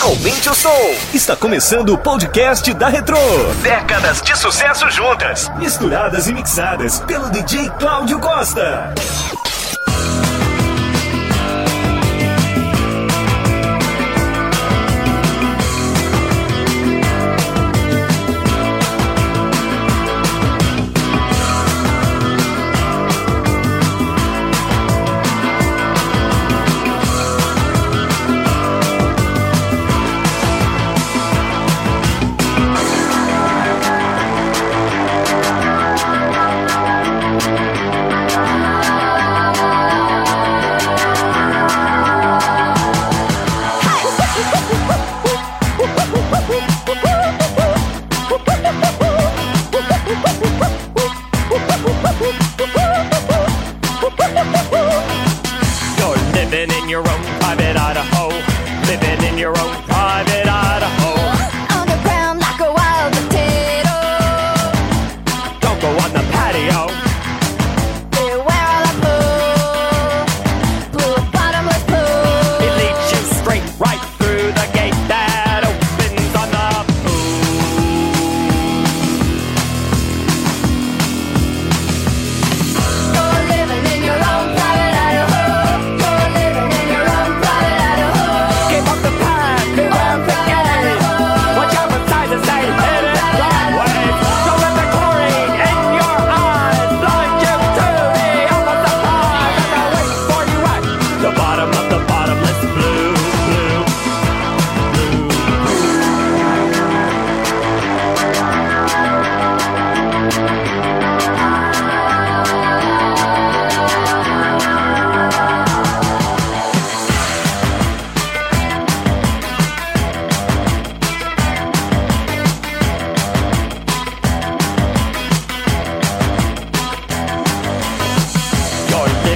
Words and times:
Aumente 0.00 0.48
o 0.48 0.54
som. 0.54 0.70
Está 1.12 1.36
começando 1.36 1.90
o 1.90 1.98
podcast 1.98 2.72
da 2.72 2.88
Retro. 2.88 3.18
Décadas 3.60 4.22
de 4.22 4.34
sucesso 4.34 4.90
juntas, 4.90 5.50
misturadas 5.58 6.26
e 6.26 6.32
mixadas 6.32 7.00
pelo 7.00 7.28
DJ 7.28 7.68
Cláudio 7.78 8.18
Costa. 8.18 8.94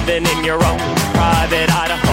living 0.05 0.37
in 0.37 0.43
your 0.43 0.63
own 0.63 0.77
private 1.13 1.69
Idaho 1.71 2.04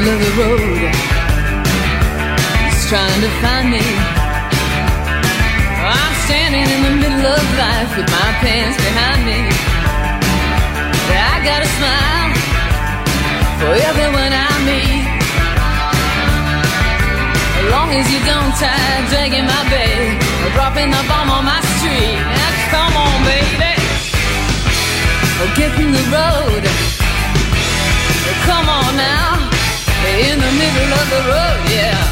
Of 0.00 0.06
the 0.06 0.32
Road 0.40 0.80
he's 2.64 2.88
trying 2.88 3.20
to 3.20 3.30
find 3.44 3.68
me. 3.68 3.84
I'm 5.84 6.14
standing 6.24 6.64
in 6.64 6.80
the 6.88 6.94
middle 7.04 7.26
of 7.28 7.44
life 7.60 7.92
with 8.00 8.08
my 8.08 8.30
pants 8.40 8.80
behind 8.80 9.28
me. 9.28 9.44
I 11.04 11.36
got 11.44 11.60
a 11.60 11.70
smile 11.76 12.32
for 13.60 13.72
everyone 13.76 14.32
I 14.32 14.48
meet. 14.64 15.04
As 17.60 17.66
long 17.68 17.92
as 17.92 18.08
you 18.08 18.24
don't 18.24 18.56
try 18.56 19.04
dragging 19.12 19.44
my 19.44 19.62
bed 19.68 20.16
or 20.16 20.50
dropping 20.56 20.88
the 20.96 21.02
bomb 21.12 21.28
on 21.28 21.44
my 21.44 21.60
street. 21.76 22.16
Now 22.40 22.52
come 22.72 22.94
on, 22.96 23.16
baby, 23.28 23.76
get 25.60 25.72
in 25.76 25.92
the 25.92 26.04
road. 26.08 26.64
Come 28.48 28.68
on 28.68 28.89
in 30.10 30.38
the 30.38 30.52
middle 30.58 30.90
of 30.90 31.06
the 31.14 31.22
road, 31.30 31.60
yeah. 31.70 32.02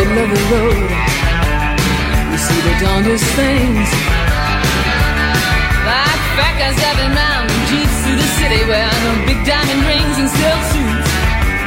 In 0.00 0.08
the 0.08 0.14
middle 0.16 0.18
of 0.24 0.30
the 0.32 0.42
road, 0.48 0.90
you 2.32 2.38
see 2.40 2.60
the 2.64 2.74
darndest 2.80 3.28
things. 3.36 3.88
Like 5.84 6.22
fat 6.40 6.54
guys 6.56 6.76
driving 6.80 7.12
round 7.12 7.52
jeeps 7.68 7.96
through 8.00 8.16
the 8.16 8.30
city 8.40 8.64
wearing 8.64 9.18
big 9.28 9.40
diamond 9.44 9.82
rings 9.84 10.16
and 10.16 10.30
silk 10.40 10.62
suits. 10.72 11.10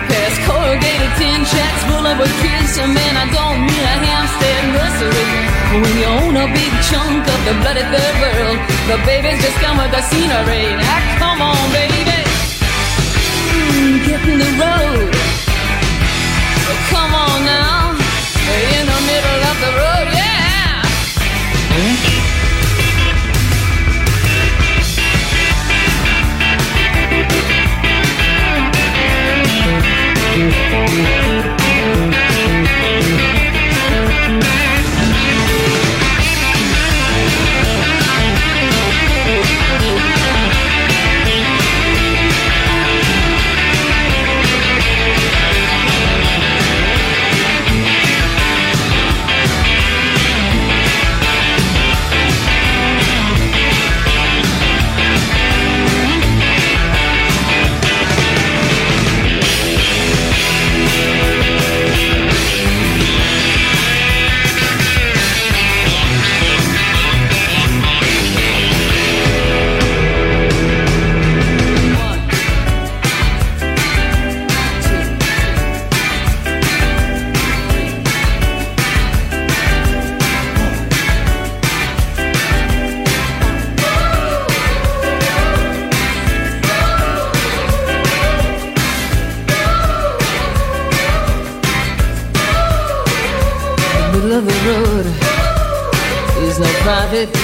Past 0.09 0.37
corrugated 0.49 1.13
tin 1.21 1.45
shacks 1.45 1.83
full 1.85 2.05
of 2.09 2.17
kids, 2.41 2.73
A 2.81 2.87
man, 2.89 3.13
I 3.21 3.25
don't 3.29 3.59
mean 3.69 3.85
a 3.85 3.95
hamster 4.01 4.55
nursery. 4.73 5.42
When 5.73 5.97
you 5.97 6.05
own 6.05 6.35
a 6.37 6.47
big 6.53 6.73
chunk 6.89 7.23
of 7.27 7.39
the 7.47 7.53
bloody 7.61 7.81
third 7.81 8.15
world, 8.21 8.59
the 8.89 8.97
babies 9.09 9.41
just 9.41 9.57
come 9.57 9.77
with 9.77 9.89
the 9.89 10.01
scenery. 10.09 10.65
Now 10.77 10.99
come 11.17 11.41
on, 11.41 11.71
baby, 11.71 12.19
mm, 13.49 14.05
get 14.05 14.21
in 14.31 14.37
the 14.37 14.51
road. 14.61 15.09
Come 16.93 17.13
on 17.15 17.37
now, 17.45 17.89
in 18.77 18.85
the 18.85 18.99
middle 19.09 19.41
of 19.49 19.55
the 19.65 19.71
road, 19.81 20.07
yeah. 20.13 20.83
Mm. 21.73 22.13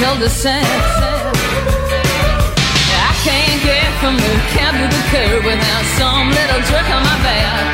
feel 0.10 0.20
the 0.20 0.30
same. 0.30 0.64
I 3.10 3.14
can't 3.26 3.62
get 3.62 3.90
from 4.02 4.16
the 4.18 4.34
cab 4.54 4.74
to 4.82 4.88
the 4.96 5.04
curb 5.12 5.44
without 5.46 5.86
some 6.00 6.30
little 6.30 6.62
jerk 6.70 6.88
on 6.90 7.04
my 7.04 7.18
back. 7.26 7.66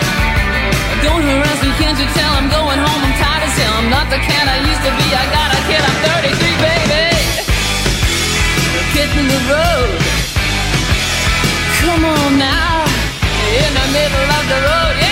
Don't 1.03 1.23
harass 1.23 1.59
me, 1.63 1.71
can't 1.79 1.97
you 1.99 2.07
tell? 2.17 2.31
I'm 2.39 2.49
going 2.49 2.79
home, 2.79 3.01
I'm 3.07 3.15
tired 3.21 3.43
as 3.47 3.55
hell. 3.59 3.75
I'm 3.79 3.89
not 3.89 4.09
the 4.09 4.19
cat 4.19 4.45
I 4.55 4.57
used 4.71 4.83
to 4.87 4.91
be. 4.99 5.05
I 5.15 5.25
got 5.37 5.49
a 5.53 5.61
kid, 5.69 5.81
I'm 5.89 5.97
33, 6.11 6.55
baby. 6.65 7.03
Get 8.95 9.09
in 9.19 9.27
the 9.35 9.41
road. 9.51 9.89
Come 11.79 12.03
on 12.03 12.31
now, 12.39 12.83
in 13.63 13.71
the 13.79 13.87
middle 13.95 14.29
of 14.39 14.43
the 14.51 14.59
road. 14.67 15.04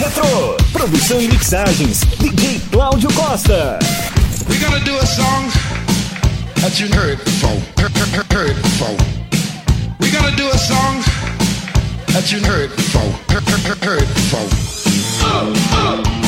Retro. 0.00 0.56
Produção 0.72 1.20
e 1.20 1.28
mixagens, 1.28 2.00
DJ 2.18 2.58
Cláudio 2.72 3.12
Costa. 3.12 3.78
We 4.48 4.56
gotta 4.56 4.80
do 4.80 4.96
a 4.96 5.04
song 5.04 5.50
that 6.62 6.80
you 6.80 6.88
heard 6.88 7.22
before. 7.22 7.60
Heard 8.32 8.56
before. 8.62 8.96
We 10.00 10.10
gotta 10.10 10.34
do 10.36 10.48
a 10.48 10.56
song 10.56 11.02
that 12.14 12.32
you 12.32 12.40
heard 12.40 12.74
before. 12.74 13.12
Heard 13.82 14.08
before. 14.14 14.48
Oh, 15.22 15.52
oh. 15.72 16.19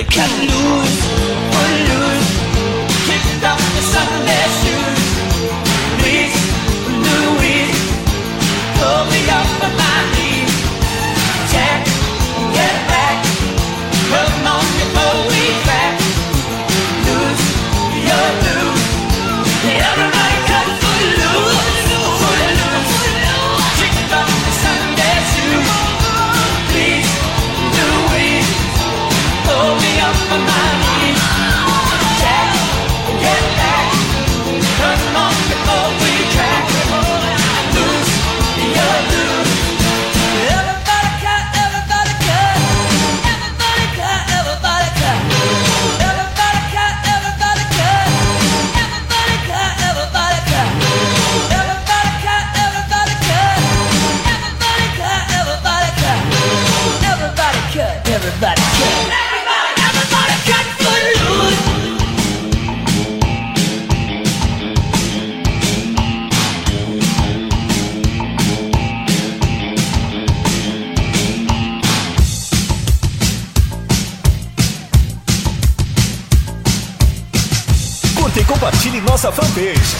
they 0.00 0.06
cut 0.06 0.30
loose. 0.40 1.29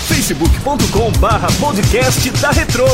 facebook.com 0.08 1.12
barra 1.18 1.48
podcast 1.60 2.30
da 2.40 2.50
Retro. 2.50 2.86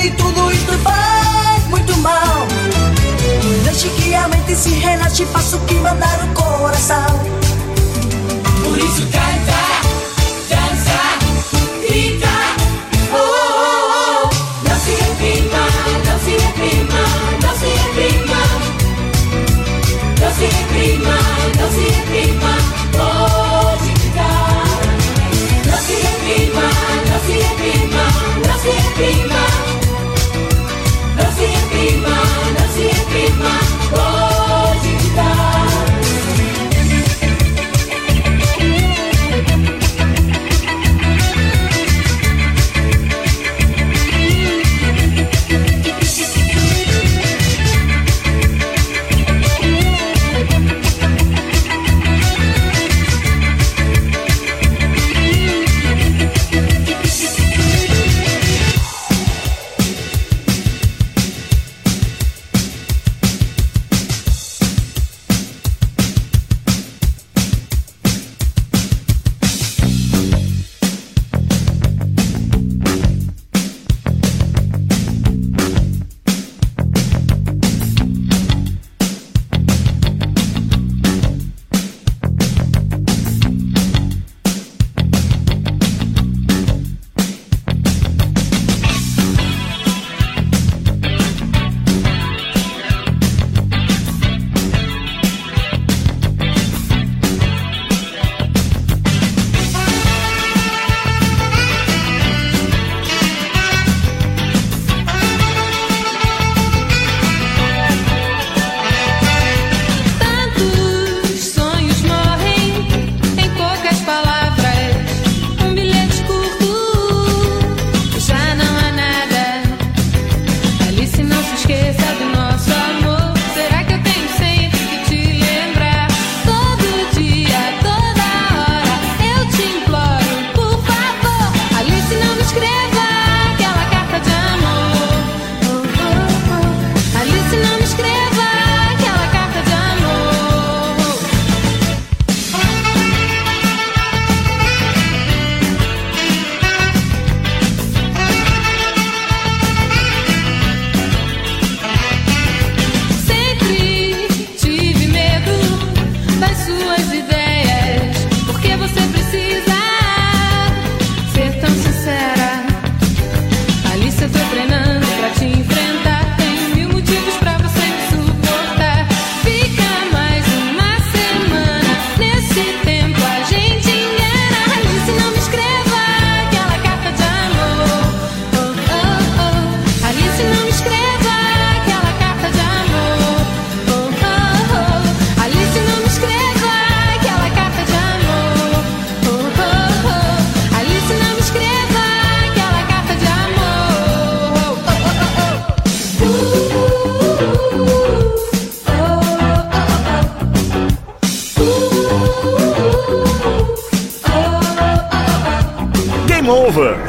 Modere, 0.00 0.10
tudo 0.12 0.50
isso 0.52 0.78
faz 0.82 1.66
muito 1.68 1.96
mal. 1.98 2.46
Deixe 3.64 3.88
que 3.90 4.14
a 4.14 4.28
mente 4.28 4.54
se 4.54 4.70
relaxe, 4.70 5.26
faça 5.26 5.56
o 5.56 5.60
que 5.60 5.74
mandar 5.74 6.24
o 6.24 6.28
coração. 6.34 7.20
Por 8.64 8.78
isso 8.78 9.02
canta, 9.06 9.60
dança, 10.48 11.00
grita. 11.86 12.28
Oh, 13.12 13.16
oh, 13.16 14.24
oh. 14.24 14.68
Não 14.68 14.76
se 14.80 14.90
reprima, 14.90 15.62
não 16.06 16.18
se 16.20 16.30
reprima, 16.30 17.02
não 17.42 17.54
se 17.58 17.66
reprima. 17.66 18.40
Não 20.20 20.30
se 20.34 20.44
reprima, 20.44 21.16
não 21.58 21.68
se 21.70 21.84
reprima. 21.90 22.52
Pode 22.92 23.09